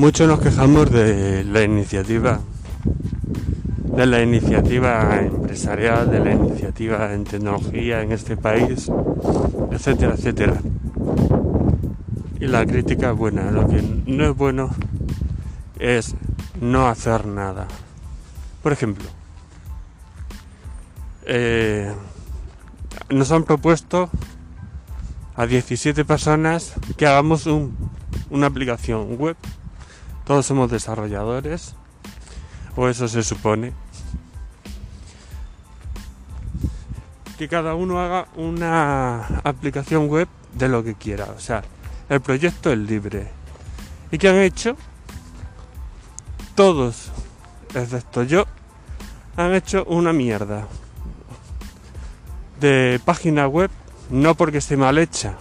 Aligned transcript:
Muchos 0.00 0.26
nos 0.26 0.40
quejamos 0.40 0.90
de 0.90 1.44
la 1.44 1.62
iniciativa, 1.62 2.40
de 3.94 4.06
la 4.06 4.22
iniciativa 4.22 5.20
empresarial, 5.20 6.10
de 6.10 6.20
la 6.20 6.32
iniciativa 6.32 7.12
en 7.12 7.24
tecnología 7.24 8.00
en 8.00 8.12
este 8.12 8.34
país, 8.38 8.90
etcétera, 9.70 10.14
etcétera. 10.14 10.54
Y 12.40 12.46
la 12.46 12.64
crítica 12.64 13.10
es 13.10 13.16
buena, 13.18 13.50
lo 13.50 13.68
que 13.68 13.82
no 14.06 14.24
es 14.24 14.34
bueno 14.34 14.70
es 15.78 16.14
no 16.62 16.88
hacer 16.88 17.26
nada. 17.26 17.68
Por 18.62 18.72
ejemplo, 18.72 19.04
eh, 21.26 21.92
nos 23.10 23.30
han 23.32 23.44
propuesto 23.44 24.08
a 25.36 25.44
17 25.44 26.06
personas 26.06 26.72
que 26.96 27.06
hagamos 27.06 27.46
una 28.30 28.46
aplicación 28.46 29.18
web. 29.18 29.36
Todos 30.30 30.46
somos 30.46 30.70
desarrolladores, 30.70 31.74
o 32.76 32.86
eso 32.86 33.08
se 33.08 33.24
supone. 33.24 33.72
Que 37.36 37.48
cada 37.48 37.74
uno 37.74 37.98
haga 37.98 38.28
una 38.36 39.40
aplicación 39.42 40.06
web 40.06 40.28
de 40.52 40.68
lo 40.68 40.84
que 40.84 40.94
quiera. 40.94 41.24
O 41.36 41.40
sea, 41.40 41.64
el 42.08 42.20
proyecto 42.20 42.70
es 42.70 42.78
libre. 42.78 43.28
¿Y 44.12 44.18
qué 44.18 44.28
han 44.28 44.36
hecho? 44.36 44.76
Todos, 46.54 47.10
excepto 47.74 48.22
yo, 48.22 48.44
han 49.36 49.52
hecho 49.52 49.84
una 49.86 50.12
mierda 50.12 50.68
de 52.60 53.00
página 53.04 53.48
web, 53.48 53.72
no 54.10 54.36
porque 54.36 54.58
esté 54.58 54.76
mal 54.76 54.96
hecha, 54.96 55.34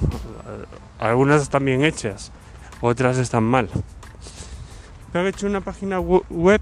algunas 0.98 1.44
están 1.44 1.64
bien 1.64 1.84
hechas, 1.84 2.32
otras 2.82 3.20
están 3.20 3.44
mal. 3.44 3.70
Pero 5.12 5.24
han 5.24 5.28
hecho 5.28 5.48
una 5.48 5.62
página 5.62 6.00
web 6.00 6.62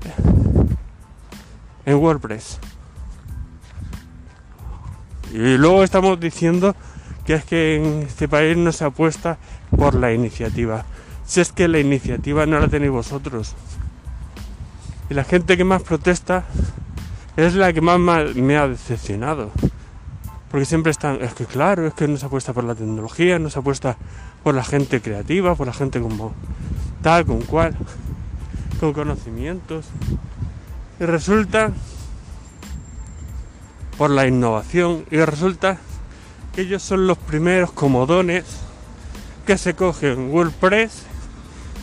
en 1.86 1.96
WordPress. 1.96 2.60
Y 5.34 5.58
luego 5.58 5.84
estamos 5.84 6.20
diciendo 6.20 6.76
que 7.26 7.34
es 7.34 7.44
que 7.44 7.76
en 7.76 8.04
este 8.04 8.28
país 8.28 8.56
no 8.56 8.72
se 8.72 8.86
apuesta 8.86 9.38
por 9.76 9.96
la 9.96 10.14
iniciativa. 10.14 10.86
Si 11.26 11.42
es 11.42 11.52
que 11.52 11.68
la 11.68 11.80
iniciativa 11.80 12.46
no 12.46 12.60
la 12.60 12.70
tenéis 12.70 12.92
vosotros. 12.92 13.56
Y 15.10 15.14
la 15.14 15.26
gente 15.26 15.58
que 15.58 15.64
más 15.64 15.84
protesta 15.84 16.46
es 17.36 17.56
la 17.56 17.74
que 17.74 17.82
más 17.82 18.00
me 18.00 18.58
ha 18.58 18.68
decepcionado. 18.68 19.52
Porque 20.50 20.66
siempre 20.66 20.92
están, 20.92 21.22
es 21.22 21.34
que 21.34 21.46
claro, 21.46 21.86
es 21.86 21.94
que 21.94 22.08
no 22.08 22.16
se 22.16 22.26
apuesta 22.26 22.54
por 22.54 22.64
la 22.64 22.76
tecnología, 22.76 23.38
no 23.38 23.50
se 23.50 23.60
apuesta 23.60 23.98
por 24.44 24.56
la 24.56 24.64
gente 24.64 25.02
creativa, 25.02 25.56
por 25.56 25.68
la 25.68 25.74
gente 25.74 26.00
como 26.00 26.34
tal, 27.02 27.26
con 27.26 27.42
cual, 27.42 27.76
con 28.80 28.94
conocimientos. 28.94 29.86
Y 31.00 31.06
resulta 31.06 31.72
por 33.98 34.10
la 34.10 34.28
innovación 34.28 35.06
y 35.12 35.18
resulta 35.18 35.78
que 36.54 36.62
ellos 36.62 36.84
son 36.84 37.08
los 37.08 37.18
primeros 37.18 37.72
comodones 37.72 38.46
que 39.46 39.58
se 39.58 39.74
cogen 39.74 40.32
WordPress, 40.32 41.04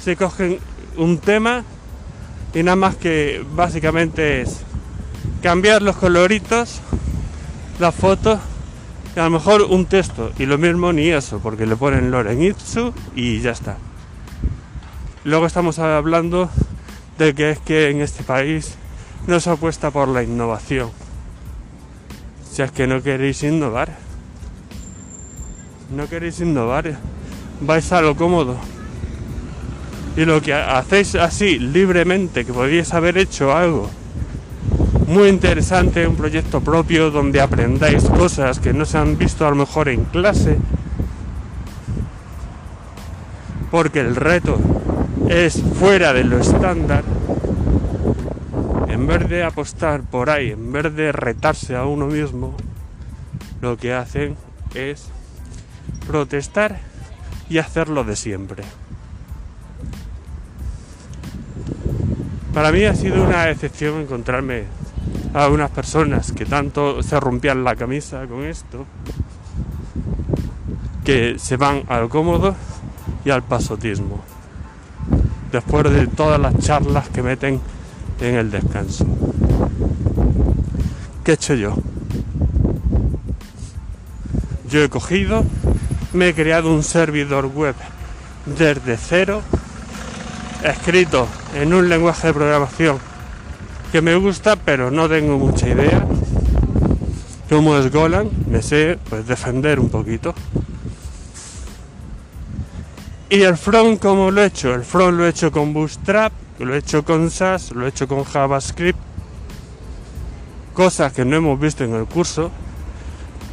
se 0.02 0.16
cogen 0.16 0.58
un 0.96 1.18
tema 1.18 1.64
y 2.54 2.62
nada 2.62 2.76
más 2.76 2.96
que 2.96 3.44
básicamente 3.54 4.42
es 4.42 4.60
cambiar 5.42 5.82
los 5.82 5.96
coloritos, 5.96 6.80
las 7.78 7.94
fotos 7.94 8.38
a 9.16 9.24
lo 9.24 9.30
mejor 9.30 9.62
un 9.62 9.86
texto 9.86 10.32
y 10.38 10.46
lo 10.46 10.58
mismo 10.58 10.92
ni 10.92 11.08
eso, 11.08 11.38
porque 11.38 11.66
le 11.66 11.76
ponen 11.76 12.10
Loren 12.10 12.42
Itsu 12.42 12.92
y 13.14 13.40
ya 13.40 13.52
está. 13.52 13.76
Luego 15.24 15.46
estamos 15.46 15.78
hablando 15.78 16.50
de 17.18 17.34
que 17.34 17.50
es 17.50 17.58
que 17.60 17.90
en 17.90 18.00
este 18.00 18.22
país 18.24 18.74
no 19.26 19.40
se 19.40 19.50
apuesta 19.50 19.90
por 19.90 20.08
la 20.08 20.22
innovación. 20.22 20.90
Si 22.50 22.62
es 22.62 22.70
que 22.70 22.86
no 22.86 23.02
queréis 23.02 23.42
innovar, 23.42 23.96
no 25.94 26.08
queréis 26.08 26.40
innovar, 26.40 26.98
vais 27.60 27.92
a 27.92 28.00
lo 28.00 28.16
cómodo. 28.16 28.56
Y 30.16 30.24
lo 30.24 30.40
que 30.40 30.54
hacéis 30.54 31.14
así 31.16 31.58
libremente, 31.58 32.44
que 32.44 32.52
podríais 32.52 32.92
haber 32.94 33.18
hecho 33.18 33.54
algo 33.54 33.90
muy 35.06 35.28
interesante, 35.28 36.06
un 36.06 36.16
proyecto 36.16 36.60
propio 36.60 37.10
donde 37.10 37.40
aprendáis 37.40 38.04
cosas 38.04 38.58
que 38.58 38.72
no 38.72 38.84
se 38.84 38.98
han 38.98 39.18
visto 39.18 39.46
a 39.46 39.50
lo 39.50 39.56
mejor 39.56 39.88
en 39.88 40.04
clase, 40.04 40.56
porque 43.70 44.00
el 44.00 44.16
reto 44.16 44.58
es 45.28 45.62
fuera 45.78 46.12
de 46.12 46.24
lo 46.24 46.38
estándar, 46.38 47.04
en 48.88 49.06
vez 49.06 49.28
de 49.28 49.44
apostar 49.44 50.02
por 50.02 50.30
ahí, 50.30 50.50
en 50.50 50.72
vez 50.72 50.94
de 50.94 51.12
retarse 51.12 51.76
a 51.76 51.84
uno 51.84 52.06
mismo, 52.06 52.54
lo 53.60 53.76
que 53.76 53.94
hacen 53.94 54.36
es 54.74 55.08
protestar 56.06 56.78
y 57.48 57.58
hacerlo 57.58 58.04
de 58.04 58.16
siempre. 58.16 58.64
Para 62.52 62.70
mí 62.70 62.84
ha 62.84 62.94
sido 62.94 63.24
una 63.24 63.50
excepción 63.50 64.02
encontrarme 64.02 64.64
a 65.34 65.48
unas 65.48 65.70
personas 65.70 66.30
que 66.30 66.46
tanto 66.46 67.02
se 67.02 67.18
rompían 67.18 67.64
la 67.64 67.74
camisa 67.74 68.26
con 68.26 68.44
esto, 68.44 68.86
que 71.04 71.36
se 71.38 71.56
van 71.56 71.82
al 71.88 72.08
cómodo 72.08 72.54
y 73.24 73.30
al 73.30 73.42
pasotismo, 73.42 74.22
después 75.54 75.84
de 75.84 76.08
todas 76.08 76.40
las 76.40 76.58
charlas 76.58 77.08
que 77.10 77.22
meten 77.22 77.60
en 78.20 78.34
el 78.34 78.50
descanso. 78.50 79.06
¿Qué 81.22 81.30
he 81.30 81.34
hecho 81.34 81.54
yo? 81.54 81.76
Yo 84.68 84.82
he 84.82 84.88
cogido, 84.88 85.44
me 86.12 86.30
he 86.30 86.34
creado 86.34 86.74
un 86.74 86.82
servidor 86.82 87.46
web 87.46 87.76
desde 88.46 88.96
cero, 88.96 89.42
escrito 90.64 91.28
en 91.54 91.72
un 91.72 91.88
lenguaje 91.88 92.26
de 92.26 92.34
programación 92.34 92.98
que 93.92 94.02
me 94.02 94.16
gusta, 94.16 94.56
pero 94.56 94.90
no 94.90 95.08
tengo 95.08 95.38
mucha 95.38 95.68
idea. 95.68 96.04
Como 97.48 97.76
es 97.76 97.92
Golan, 97.92 98.28
me 98.48 98.60
sé 98.60 98.98
pues 99.08 99.24
defender 99.28 99.78
un 99.78 99.88
poquito. 99.88 100.34
Y 103.30 103.42
el 103.42 103.56
front, 103.56 104.00
¿cómo 104.00 104.30
lo 104.30 104.42
he 104.42 104.46
hecho? 104.46 104.74
El 104.74 104.84
front 104.84 105.16
lo 105.16 105.26
he 105.26 105.30
hecho 105.30 105.50
con 105.50 105.72
Bootstrap, 105.72 106.32
lo 106.58 106.74
he 106.74 106.78
hecho 106.78 107.04
con 107.04 107.30
SAS, 107.30 107.72
lo 107.72 107.86
he 107.86 107.88
hecho 107.88 108.06
con 108.06 108.24
JavaScript. 108.24 108.98
Cosas 110.74 111.12
que 111.12 111.24
no 111.24 111.36
hemos 111.36 111.58
visto 111.58 111.84
en 111.84 111.94
el 111.94 112.04
curso. 112.04 112.50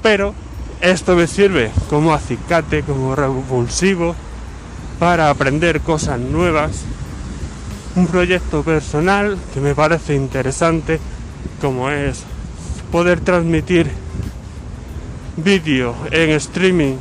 Pero 0.03 0.33
esto 0.81 1.15
me 1.15 1.27
sirve 1.27 1.71
como 1.89 2.13
acicate, 2.13 2.83
como 2.83 3.15
revulsivo, 3.15 4.15
para 4.99 5.29
aprender 5.29 5.81
cosas 5.81 6.19
nuevas 6.19 6.83
un 7.95 8.07
proyecto 8.07 8.63
personal 8.63 9.37
que 9.53 9.59
me 9.59 9.75
parece 9.75 10.15
interesante 10.15 10.99
como 11.59 11.89
es 11.89 12.23
poder 12.91 13.19
transmitir 13.19 13.91
vídeo 15.37 15.95
en 16.11 16.29
streaming 16.31 16.95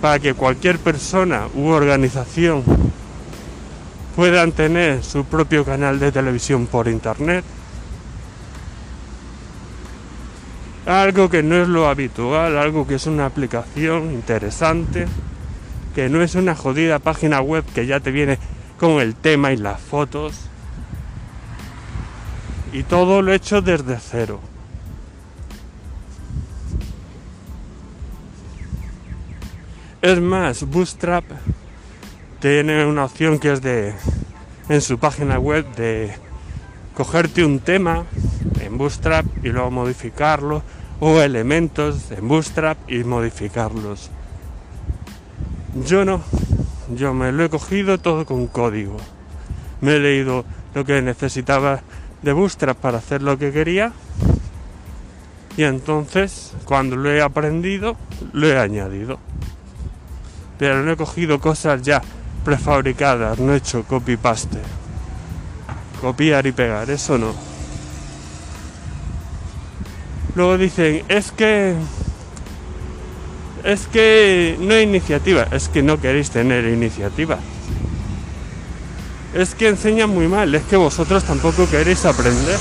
para 0.00 0.18
que 0.18 0.34
cualquier 0.34 0.78
persona 0.78 1.48
u 1.54 1.68
organización 1.68 2.62
puedan 4.16 4.52
tener 4.52 5.02
su 5.02 5.24
propio 5.24 5.64
canal 5.64 5.98
de 5.98 6.12
televisión 6.12 6.66
por 6.66 6.88
internet. 6.88 7.44
Algo 10.86 11.28
que 11.28 11.42
no 11.42 11.56
es 11.56 11.68
lo 11.68 11.88
habitual, 11.88 12.56
algo 12.56 12.86
que 12.86 12.94
es 12.94 13.06
una 13.06 13.26
aplicación 13.26 14.12
interesante 14.12 15.06
que 15.98 16.08
no 16.08 16.22
es 16.22 16.36
una 16.36 16.54
jodida 16.54 17.00
página 17.00 17.40
web 17.40 17.64
que 17.74 17.84
ya 17.84 17.98
te 17.98 18.12
viene 18.12 18.38
con 18.78 19.00
el 19.00 19.16
tema 19.16 19.52
y 19.52 19.56
las 19.56 19.80
fotos. 19.80 20.32
Y 22.72 22.84
todo 22.84 23.20
lo 23.20 23.32
he 23.32 23.34
hecho 23.34 23.62
desde 23.62 23.98
cero. 23.98 24.40
Es 30.00 30.20
más, 30.20 30.62
Bootstrap 30.62 31.24
tiene 32.38 32.86
una 32.86 33.06
opción 33.06 33.40
que 33.40 33.52
es 33.52 33.60
de 33.60 33.94
en 34.68 34.80
su 34.80 34.96
página 34.96 35.40
web 35.40 35.66
de 35.74 36.14
cogerte 36.94 37.44
un 37.44 37.58
tema 37.58 38.04
en 38.60 38.78
Bootstrap 38.78 39.26
y 39.42 39.48
luego 39.48 39.72
modificarlo 39.72 40.62
o 41.00 41.20
elementos 41.20 42.12
en 42.12 42.28
Bootstrap 42.28 42.78
y 42.88 43.02
modificarlos. 43.02 44.10
Yo 45.84 46.04
no, 46.04 46.22
yo 46.94 47.12
me 47.12 47.32
lo 47.32 47.44
he 47.44 47.50
cogido 47.50 47.98
todo 47.98 48.24
con 48.24 48.46
código. 48.46 48.98
Me 49.80 49.96
he 49.96 49.98
leído 49.98 50.44
lo 50.74 50.84
que 50.84 51.02
necesitaba 51.02 51.80
de 52.22 52.32
Bootstrap 52.32 52.78
para 52.78 52.98
hacer 52.98 53.20
lo 53.20 53.36
que 53.36 53.50
quería. 53.50 53.92
Y 55.56 55.64
entonces, 55.64 56.52
cuando 56.64 56.94
lo 56.94 57.10
he 57.10 57.20
aprendido, 57.20 57.96
lo 58.32 58.46
he 58.46 58.56
añadido. 58.56 59.18
Pero 60.58 60.82
no 60.82 60.92
he 60.92 60.96
cogido 60.96 61.40
cosas 61.40 61.82
ya 61.82 62.02
prefabricadas, 62.44 63.38
no 63.38 63.54
he 63.54 63.58
hecho 63.58 63.84
copy-paste. 63.84 64.58
Copiar 66.00 66.46
y 66.46 66.52
pegar, 66.52 66.90
eso 66.90 67.18
no. 67.18 67.34
Luego 70.34 70.58
dicen, 70.58 71.04
es 71.08 71.32
que... 71.32 71.74
Es 73.64 73.86
que 73.86 74.56
no 74.60 74.74
hay 74.74 74.84
iniciativa, 74.84 75.42
es 75.50 75.68
que 75.68 75.82
no 75.82 76.00
queréis 76.00 76.30
tener 76.30 76.64
iniciativa. 76.64 77.38
Es 79.34 79.54
que 79.54 79.68
enseñan 79.68 80.10
muy 80.10 80.28
mal, 80.28 80.54
es 80.54 80.62
que 80.62 80.76
vosotros 80.76 81.24
tampoco 81.24 81.68
queréis 81.68 82.04
aprender. 82.04 82.58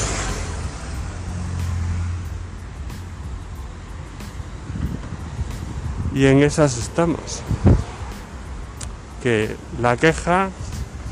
Y 6.14 6.26
en 6.26 6.42
esas 6.42 6.78
estamos. 6.78 7.44
La 9.82 9.98
queja 9.98 10.50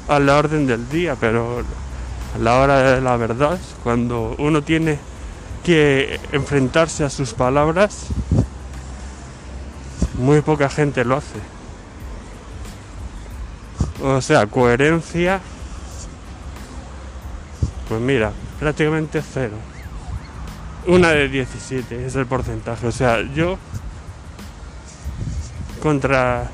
a 0.07 0.19
la 0.19 0.37
orden 0.37 0.67
del 0.67 0.89
día, 0.89 1.15
pero 1.19 1.63
a 2.35 2.37
la 2.37 2.59
hora 2.59 2.95
de 2.95 3.01
la 3.01 3.17
verdad, 3.17 3.59
cuando 3.83 4.35
uno 4.37 4.61
tiene 4.61 4.99
que 5.63 6.19
enfrentarse 6.31 7.03
a 7.03 7.09
sus 7.09 7.33
palabras, 7.33 8.07
muy 10.19 10.41
poca 10.41 10.69
gente 10.69 11.03
lo 11.03 11.17
hace. 11.17 11.39
O 14.03 14.21
sea, 14.21 14.45
coherencia, 14.45 15.39
pues 17.89 18.01
mira, 18.01 18.31
prácticamente 18.59 19.21
cero. 19.21 19.55
Una 20.87 21.09
de 21.09 21.29
17 21.29 22.05
es 22.05 22.15
el 22.15 22.27
porcentaje. 22.27 22.85
O 22.85 22.91
sea, 22.91 23.21
yo 23.33 23.57
contra 25.81 26.49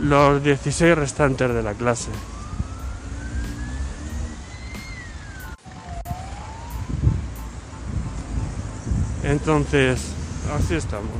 los 0.00 0.42
16 0.42 0.96
restantes 0.96 1.52
de 1.52 1.62
la 1.62 1.74
clase. 1.74 2.10
Entonces, 9.28 10.00
así 10.56 10.74
estamos. 10.74 11.12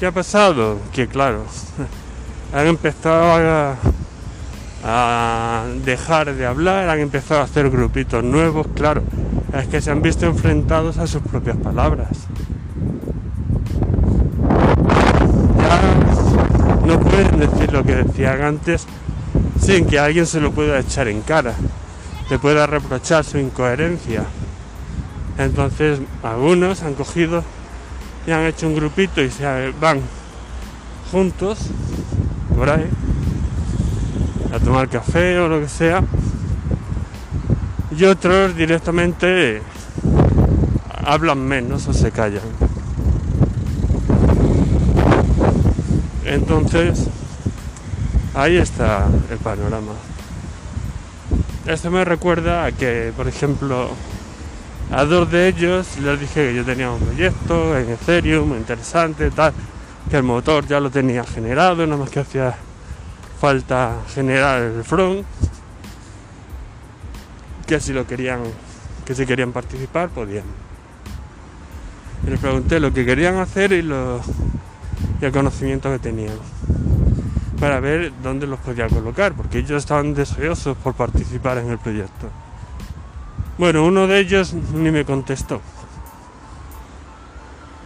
¿Qué 0.00 0.06
ha 0.06 0.12
pasado? 0.12 0.78
Que 0.92 1.06
claro, 1.06 1.44
han 2.52 2.66
empezado 2.66 3.76
a, 4.82 5.64
dejar 5.84 6.34
de 6.34 6.46
hablar, 6.46 6.88
han 6.88 6.98
empezado 6.98 7.40
a 7.40 7.44
hacer 7.44 7.70
grupitos 7.70 8.24
nuevos, 8.24 8.66
claro, 8.74 9.02
es 9.52 9.68
que 9.68 9.80
se 9.80 9.90
han 9.90 10.02
visto 10.02 10.26
enfrentados 10.26 10.98
a 10.98 11.06
sus 11.06 11.22
propias 11.22 11.56
palabras. 11.58 12.08
Ya 15.60 15.80
no 16.86 16.98
pueden 16.98 17.31
decir 17.46 17.72
lo 17.72 17.84
que 17.84 17.96
decían 17.96 18.42
antes 18.42 18.86
sin 19.60 19.86
que 19.86 19.98
alguien 19.98 20.26
se 20.26 20.40
lo 20.40 20.52
pueda 20.52 20.78
echar 20.78 21.08
en 21.08 21.22
cara, 21.22 21.54
le 22.30 22.38
pueda 22.38 22.66
reprochar 22.66 23.24
su 23.24 23.38
incoherencia. 23.38 24.24
Entonces 25.38 26.00
algunos 26.22 26.82
han 26.82 26.94
cogido 26.94 27.44
y 28.26 28.30
han 28.30 28.42
hecho 28.42 28.66
un 28.66 28.74
grupito 28.74 29.22
y 29.22 29.30
se 29.30 29.72
van 29.80 30.00
juntos 31.10 31.58
por 32.56 32.70
ahí 32.70 32.88
a 34.52 34.58
tomar 34.58 34.88
café 34.88 35.38
o 35.38 35.48
lo 35.48 35.60
que 35.60 35.68
sea 35.68 36.02
y 37.90 38.04
otros 38.04 38.56
directamente 38.56 39.62
hablan 41.04 41.40
menos 41.40 41.88
o 41.88 41.92
se 41.92 42.10
callan 42.10 42.42
entonces 46.24 47.08
ahí 48.34 48.56
está 48.56 49.06
el 49.30 49.38
panorama 49.38 49.92
esto 51.66 51.90
me 51.90 52.04
recuerda 52.04 52.64
a 52.64 52.72
que 52.72 53.12
por 53.16 53.28
ejemplo 53.28 53.90
a 54.90 55.04
dos 55.04 55.30
de 55.30 55.48
ellos 55.48 55.86
les 55.98 56.20
dije 56.20 56.48
que 56.48 56.54
yo 56.54 56.64
tenía 56.64 56.90
un 56.90 57.00
proyecto 57.00 57.78
en 57.78 57.90
Ethereum 57.90 58.52
interesante, 58.54 59.30
tal, 59.30 59.54
que 60.10 60.16
el 60.16 60.22
motor 60.22 60.66
ya 60.66 60.80
lo 60.80 60.90
tenía 60.90 61.24
generado, 61.24 61.86
nada 61.86 61.98
más 61.98 62.10
que 62.10 62.20
hacía 62.20 62.54
falta 63.40 64.00
generar 64.14 64.60
el 64.60 64.84
front, 64.84 65.24
que 67.66 67.80
si 67.80 67.94
lo 67.94 68.06
querían, 68.06 68.40
que 69.06 69.14
si 69.14 69.24
querían 69.24 69.52
participar 69.52 70.10
podían. 70.10 70.44
Y 72.26 72.30
les 72.30 72.38
pregunté 72.38 72.78
lo 72.78 72.92
que 72.92 73.06
querían 73.06 73.36
hacer 73.36 73.72
y, 73.72 73.78
y 73.78 75.24
el 75.24 75.32
conocimiento 75.32 75.90
que 75.90 76.00
tenían 76.00 76.36
para 77.62 77.78
ver 77.78 78.12
dónde 78.24 78.48
los 78.48 78.58
podía 78.58 78.88
colocar, 78.88 79.34
porque 79.34 79.58
ellos 79.58 79.84
estaban 79.84 80.14
deseosos 80.14 80.76
por 80.78 80.94
participar 80.94 81.58
en 81.58 81.70
el 81.70 81.78
proyecto. 81.78 82.26
Bueno, 83.56 83.84
uno 83.84 84.08
de 84.08 84.18
ellos 84.18 84.52
ni 84.52 84.90
me 84.90 85.04
contestó. 85.04 85.60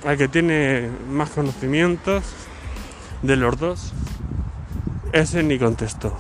Al 0.07 0.17
que 0.17 0.29
tiene 0.29 0.89
más 1.11 1.29
conocimientos 1.29 2.25
de 3.21 3.37
los 3.37 3.59
dos, 3.59 3.93
ese 5.13 5.43
ni 5.43 5.59
contestó. 5.59 6.17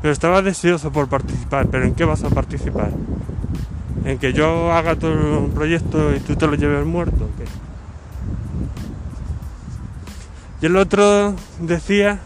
Pero 0.00 0.10
estaba 0.10 0.40
deseoso 0.40 0.90
por 0.90 1.08
participar. 1.08 1.66
¿Pero 1.66 1.84
en 1.84 1.94
qué 1.94 2.06
vas 2.06 2.24
a 2.24 2.30
participar? 2.30 2.90
¿En 4.06 4.16
que 4.16 4.32
yo 4.32 4.72
haga 4.72 4.96
todo 4.96 5.40
un 5.40 5.50
proyecto 5.50 6.16
y 6.16 6.20
tú 6.20 6.36
te 6.36 6.46
lo 6.46 6.54
lleves 6.54 6.86
muerto? 6.86 7.24
¿o 7.24 7.36
qué? 7.36 7.44
Y 10.62 10.66
el 10.66 10.76
otro 10.76 11.34
decía 11.60 12.20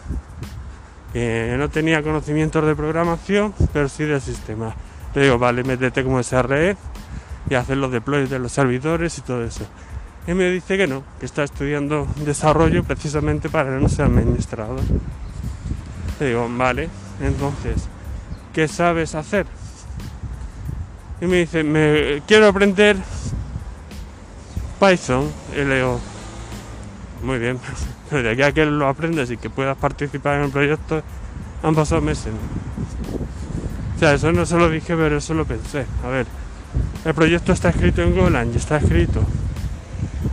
no 1.57 1.69
tenía 1.69 2.03
conocimientos 2.03 2.65
de 2.65 2.75
programación, 2.75 3.53
pero 3.73 3.89
sí 3.89 4.03
del 4.03 4.21
sistema. 4.21 4.75
Le 5.15 5.23
digo, 5.23 5.37
vale, 5.37 5.63
métete 5.63 6.03
como 6.03 6.21
SRE 6.21 6.75
y 7.49 7.55
hacer 7.55 7.77
los 7.77 7.91
deploys 7.91 8.29
de 8.29 8.39
los 8.39 8.51
servidores 8.51 9.17
y 9.17 9.21
todo 9.21 9.43
eso. 9.43 9.65
Y 10.27 10.33
me 10.33 10.49
dice 10.49 10.77
que 10.77 10.87
no, 10.87 11.03
que 11.19 11.25
está 11.25 11.43
estudiando 11.43 12.07
desarrollo 12.25 12.83
precisamente 12.83 13.49
para 13.49 13.79
no 13.79 13.87
ser 13.87 14.05
administrador. 14.05 14.81
Le 16.19 16.27
digo, 16.27 16.47
vale, 16.49 16.89
entonces, 17.21 17.87
¿qué 18.53 18.67
sabes 18.67 19.15
hacer? 19.15 19.45
Y 21.21 21.25
me 21.25 21.37
dice, 21.37 21.63
me 21.63 22.21
quiero 22.27 22.47
aprender 22.47 22.97
Python. 24.79 25.31
Y 25.53 25.63
le 25.63 25.75
digo, 25.77 25.99
muy 27.23 27.39
bien, 27.39 27.59
pero 28.09 28.23
de 28.23 28.31
aquí 28.31 28.41
a 28.41 28.51
que 28.51 28.65
lo 28.65 28.87
aprendes 28.87 29.31
y 29.31 29.37
que 29.37 29.49
puedas 29.49 29.77
participar 29.77 30.37
en 30.37 30.45
el 30.45 30.51
proyecto, 30.51 31.01
han 31.63 31.75
pasado 31.75 32.01
meses. 32.01 32.33
O 33.95 33.99
sea, 33.99 34.13
eso 34.13 34.31
no 34.31 34.45
se 34.45 34.57
lo 34.57 34.69
dije, 34.69 34.95
pero 34.95 35.17
eso 35.17 35.33
lo 35.33 35.45
pensé. 35.45 35.85
A 36.05 36.09
ver, 36.09 36.27
el 37.05 37.13
proyecto 37.13 37.53
está 37.53 37.69
escrito 37.69 38.01
en 38.01 38.15
Golang 38.15 38.53
está 38.55 38.77
escrito 38.77 39.23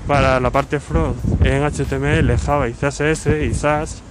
para 0.07 0.41
la 0.41 0.51
parte 0.51 0.81
front 0.81 1.17
en 1.43 1.63
HTML, 1.63 2.37
Java 2.39 2.69
y 2.69 2.73
CSS 2.73 3.27
y 3.43 3.55
SAS. 3.55 4.03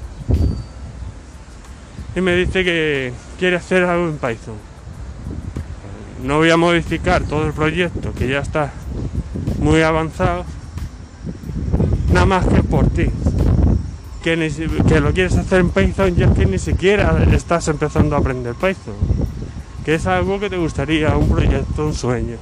Y 2.16 2.22
me 2.22 2.36
dice 2.36 2.64
que 2.64 3.14
quiere 3.38 3.58
hacer 3.58 3.84
algo 3.84 4.08
en 4.08 4.18
Python. 4.18 4.56
No 6.24 6.38
voy 6.38 6.52
a 6.52 6.58
modificar 6.58 7.24
todo 7.24 7.46
el 7.46 7.54
proyecto 7.54 8.14
que 8.14 8.28
ya 8.28 8.40
está 8.40 8.72
muy 9.60 9.82
avanzado, 9.82 10.46
nada 12.14 12.26
más 12.26 12.46
que 12.46 12.64
por 12.64 12.88
ti. 12.88 13.08
Que, 14.24 14.50
que 14.88 15.02
lo 15.02 15.12
quieres 15.12 15.36
hacer 15.36 15.60
en 15.60 15.70
Python 15.70 16.16
ya 16.16 16.34
que 16.34 16.46
ni 16.46 16.58
siquiera 16.58 17.26
estás 17.34 17.68
empezando 17.68 18.16
a 18.16 18.20
aprender 18.20 18.56
Python 18.56 18.96
que 19.84 19.96
es 19.96 20.08
algo 20.08 20.40
que 20.40 20.50
te 20.50 20.58
gustaría, 20.58 21.16
un 21.16 21.30
proyecto, 21.30 21.86
un 21.86 21.94
sueño. 21.94 22.38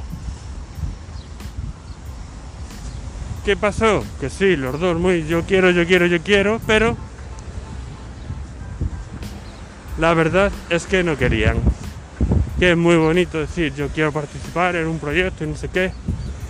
¿Qué 3.43 3.57
pasó? 3.57 4.03
Que 4.19 4.29
sí, 4.29 4.55
los 4.55 4.79
dos 4.79 4.99
muy 4.99 5.25
yo 5.25 5.43
quiero, 5.43 5.71
yo 5.71 5.85
quiero, 5.87 6.05
yo 6.05 6.21
quiero, 6.21 6.61
pero 6.67 6.95
la 9.97 10.13
verdad 10.13 10.51
es 10.69 10.85
que 10.85 11.03
no 11.03 11.17
querían. 11.17 11.57
Que 12.59 12.71
es 12.71 12.77
muy 12.77 12.95
bonito 12.97 13.39
decir 13.39 13.73
yo 13.73 13.87
quiero 13.87 14.11
participar 14.11 14.75
en 14.75 14.85
un 14.85 14.99
proyecto 14.99 15.43
y 15.43 15.47
no 15.47 15.55
sé 15.55 15.69
qué, 15.69 15.91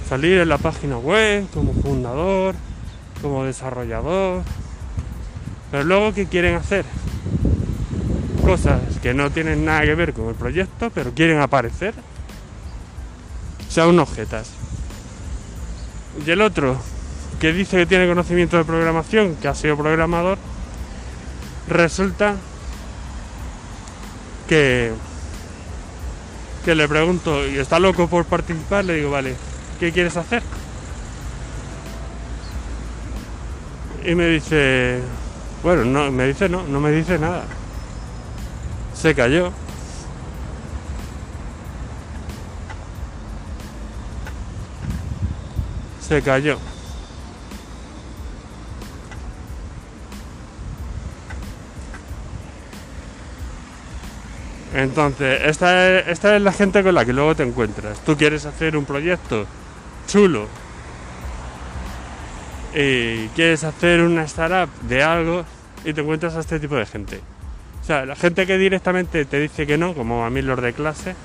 salir 0.09 0.39
en 0.39 0.49
la 0.49 0.57
página 0.57 0.97
web 0.97 1.47
como 1.53 1.73
fundador, 1.73 2.55
como 3.21 3.45
desarrollador. 3.45 4.43
Pero 5.71 5.83
luego, 5.83 6.13
¿qué 6.13 6.25
quieren 6.25 6.55
hacer? 6.55 6.85
cosas 8.41 8.81
que 9.01 9.13
no 9.13 9.29
tienen 9.31 9.63
nada 9.65 9.83
que 9.83 9.95
ver 9.95 10.13
con 10.13 10.27
el 10.27 10.35
proyecto, 10.35 10.89
pero 10.89 11.13
quieren 11.13 11.39
aparecer, 11.39 11.93
son 13.69 13.99
objetas. 13.99 14.49
Y 16.25 16.29
el 16.29 16.41
otro, 16.41 16.77
que 17.39 17.53
dice 17.53 17.77
que 17.77 17.85
tiene 17.85 18.07
conocimiento 18.07 18.57
de 18.57 18.65
programación, 18.65 19.35
que 19.35 19.47
ha 19.47 19.55
sido 19.55 19.77
programador, 19.77 20.37
resulta 21.67 22.35
que, 24.49 24.91
que 26.65 26.75
le 26.75 26.87
pregunto, 26.87 27.47
¿y 27.47 27.57
está 27.57 27.79
loco 27.79 28.07
por 28.07 28.25
participar? 28.25 28.85
Le 28.85 28.95
digo, 28.95 29.11
vale, 29.11 29.35
¿qué 29.79 29.91
quieres 29.91 30.17
hacer? 30.17 30.43
Y 34.03 34.15
me 34.15 34.27
dice, 34.27 35.01
Bueno, 35.63 35.85
no, 35.85 36.11
me 36.11 36.27
dice 36.27 36.49
no, 36.49 36.63
no 36.63 36.79
me 36.79 36.91
dice 36.91 37.19
nada. 37.19 37.43
Se 38.93 39.13
cayó. 39.13 39.51
Se 46.01 46.21
cayó. 46.21 46.57
Entonces, 54.73 55.41
esta 55.45 55.99
es, 55.99 56.07
esta 56.07 56.35
es 56.35 56.41
la 56.41 56.51
gente 56.53 56.81
con 56.81 56.95
la 56.95 57.05
que 57.05 57.13
luego 57.13 57.35
te 57.35 57.43
encuentras. 57.43 57.99
Tú 58.05 58.17
quieres 58.17 58.45
hacer 58.45 58.75
un 58.77 58.85
proyecto 58.85 59.45
chulo 60.07 60.47
y 62.73 63.27
quieres 63.29 63.63
hacer 63.63 64.01
una 64.01 64.23
startup 64.23 64.69
de 64.83 65.03
algo 65.03 65.45
y 65.83 65.93
te 65.93 66.01
encuentras 66.01 66.35
a 66.35 66.39
este 66.39 66.59
tipo 66.59 66.75
de 66.75 66.85
gente. 66.85 67.19
O 67.81 67.85
sea, 67.85 68.05
la 68.05 68.15
gente 68.15 68.45
que 68.45 68.57
directamente 68.57 69.25
te 69.25 69.39
dice 69.39 69.65
que 69.65 69.77
no, 69.77 69.93
como 69.93 70.25
a 70.25 70.29
mí 70.29 70.41
los 70.41 70.61
de 70.61 70.73
clase, 70.73 71.15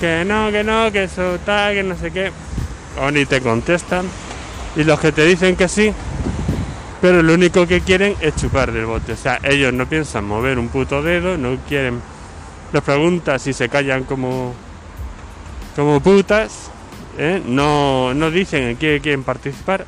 que 0.00 0.24
no, 0.24 0.50
que 0.50 0.62
no, 0.62 0.92
que 0.92 1.04
eso 1.04 1.36
está, 1.36 1.72
que 1.72 1.82
no 1.82 1.96
sé 1.96 2.10
qué, 2.10 2.30
o 3.00 3.10
ni 3.10 3.24
te 3.26 3.40
contestan. 3.40 4.06
Y 4.76 4.84
los 4.84 5.00
que 5.00 5.12
te 5.12 5.24
dicen 5.24 5.56
que 5.56 5.68
sí, 5.68 5.92
pero 7.00 7.22
lo 7.22 7.34
único 7.34 7.66
que 7.66 7.80
quieren 7.80 8.14
es 8.20 8.36
chupar 8.36 8.72
del 8.72 8.86
bote. 8.86 9.12
O 9.12 9.16
sea, 9.16 9.40
ellos 9.42 9.72
no 9.72 9.88
piensan 9.88 10.24
mover 10.24 10.58
un 10.58 10.68
puto 10.68 11.02
dedo, 11.02 11.38
no 11.38 11.56
quieren 11.66 12.00
les 12.72 12.82
preguntas 12.82 13.42
si 13.42 13.52
se 13.52 13.68
callan 13.68 14.04
como, 14.04 14.54
como 15.74 16.00
putas, 16.00 16.70
¿eh? 17.16 17.42
no, 17.44 18.12
no 18.14 18.30
dicen 18.30 18.62
en 18.64 18.76
qué 18.76 19.00
quieren 19.02 19.24
participar, 19.24 19.86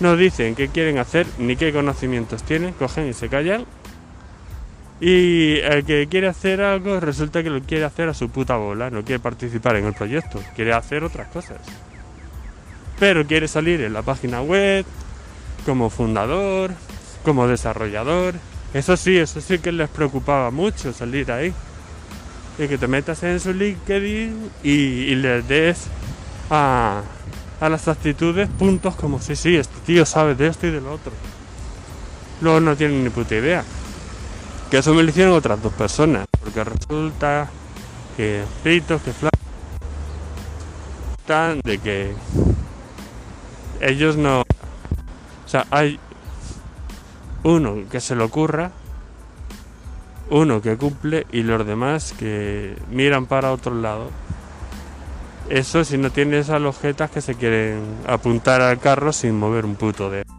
no 0.00 0.16
dicen 0.16 0.54
qué 0.54 0.68
quieren 0.68 0.98
hacer 0.98 1.26
ni 1.38 1.56
qué 1.56 1.72
conocimientos 1.72 2.42
tienen, 2.42 2.72
cogen 2.74 3.08
y 3.08 3.12
se 3.12 3.28
callan. 3.28 3.64
Y 5.00 5.58
el 5.58 5.84
que 5.84 6.08
quiere 6.08 6.26
hacer 6.26 6.60
algo 6.60 6.98
resulta 6.98 7.42
que 7.42 7.50
lo 7.50 7.60
quiere 7.62 7.84
hacer 7.84 8.08
a 8.08 8.14
su 8.14 8.30
puta 8.30 8.56
bola, 8.56 8.90
no 8.90 9.04
quiere 9.04 9.20
participar 9.20 9.76
en 9.76 9.86
el 9.86 9.94
proyecto, 9.94 10.40
quiere 10.56 10.72
hacer 10.72 11.04
otras 11.04 11.28
cosas. 11.28 11.58
Pero 12.98 13.24
quiere 13.24 13.46
salir 13.46 13.80
en 13.80 13.92
la 13.92 14.02
página 14.02 14.42
web, 14.42 14.84
como 15.64 15.88
fundador, 15.88 16.72
como 17.24 17.46
desarrollador. 17.46 18.34
Eso 18.74 18.96
sí, 18.96 19.16
eso 19.16 19.40
sí 19.40 19.60
que 19.60 19.70
les 19.70 19.88
preocupaba 19.88 20.50
mucho 20.50 20.92
salir 20.92 21.30
ahí 21.30 21.52
y 22.58 22.66
que 22.66 22.76
te 22.76 22.88
metas 22.88 23.22
en 23.22 23.38
su 23.38 23.52
LinkedIn 23.52 24.50
y, 24.64 24.70
y 24.70 25.14
les 25.14 25.46
des 25.46 25.86
a, 26.50 27.02
a, 27.60 27.68
las 27.68 27.88
actitudes 27.88 28.48
puntos 28.48 28.94
como 28.94 29.20
si 29.20 29.36
sí, 29.36 29.56
este 29.56 29.78
tío 29.86 30.04
sabe 30.06 30.34
de 30.34 30.48
esto 30.48 30.66
y 30.66 30.70
de 30.70 30.80
lo 30.80 30.92
otro. 30.92 31.12
Luego 32.40 32.60
no 32.60 32.76
tienen 32.76 33.04
ni 33.04 33.10
puta 33.10 33.34
idea. 33.34 33.64
Que 34.70 34.78
eso 34.78 34.94
me 34.94 35.02
lo 35.02 35.10
hicieron 35.10 35.34
otras 35.34 35.62
dos 35.62 35.72
personas, 35.72 36.26
porque 36.40 36.62
resulta 36.62 37.48
que 38.16 38.44
fritos, 38.62 39.00
que 39.02 39.10
están 41.18 41.60
de 41.64 41.78
que 41.78 42.14
ellos 43.80 44.16
no. 44.16 44.40
O 44.40 45.48
sea, 45.48 45.66
hay 45.70 45.98
uno 47.42 47.84
que 47.90 48.00
se 48.00 48.14
le 48.14 48.24
ocurra 48.24 48.70
uno 50.30 50.60
que 50.60 50.76
cumple 50.76 51.26
y 51.32 51.42
los 51.42 51.66
demás 51.66 52.14
que 52.18 52.76
miran 52.90 53.26
para 53.26 53.52
otro 53.52 53.74
lado. 53.74 54.10
Eso 55.50 55.82
si 55.82 55.96
no 55.96 56.10
tienes 56.10 56.50
a 56.50 56.58
los 56.58 56.78
jetas 56.78 57.10
que 57.10 57.22
se 57.22 57.34
quieren 57.34 57.82
apuntar 58.06 58.60
al 58.60 58.78
carro 58.78 59.12
sin 59.12 59.38
mover 59.38 59.64
un 59.64 59.76
puto 59.76 60.10
dedo. 60.10 60.37